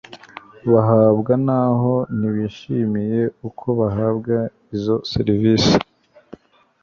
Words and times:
bahabwa 0.71 1.33
naho 1.47 1.93
ntibishimiye 2.17 3.21
uko 3.47 3.65
bahabwa 3.79 4.35
izo 4.75 4.95
serivisi 5.11 5.75